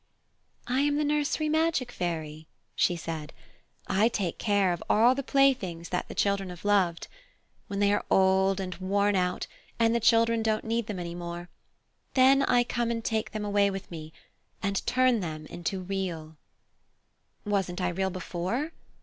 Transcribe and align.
"I 0.65 0.79
am 0.79 0.95
the 0.95 1.03
nursery 1.03 1.47
magic 1.47 1.91
Fairy," 1.91 2.47
she 2.75 2.95
said. 2.95 3.33
"I 3.85 4.07
take 4.07 4.39
care 4.39 4.73
of 4.73 4.81
all 4.89 5.13
the 5.13 5.21
playthings 5.21 5.89
that 5.89 6.07
the 6.07 6.15
children 6.15 6.49
have 6.49 6.65
loved. 6.65 7.07
When 7.67 7.77
they 7.77 7.93
are 7.93 8.03
old 8.09 8.59
and 8.59 8.73
worn 8.77 9.15
out 9.15 9.45
and 9.77 9.93
the 9.93 9.99
children 9.99 10.41
don't 10.41 10.65
need 10.65 10.87
them 10.87 10.97
any 10.99 11.13
more, 11.13 11.49
then 12.15 12.41
I 12.41 12.63
come 12.63 12.89
and 12.89 13.05
take 13.05 13.29
them 13.29 13.45
away 13.45 13.69
with 13.69 13.91
me 13.91 14.11
and 14.63 14.83
turn 14.87 15.19
them 15.19 15.45
into 15.45 15.81
Real." 15.83 16.35
"Wasn't 17.45 17.79
I 17.79 17.89
Real 17.89 18.09
before?" 18.09 18.71